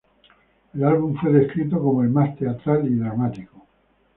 El 0.73 0.83
álbum 0.83 1.15
fue 1.15 1.31
descrito 1.31 1.77
como 1.79 2.01
el 2.01 2.09
"más 2.09 2.35
teatral 2.35 2.87
y 2.87 2.95
dramático". 2.95 3.67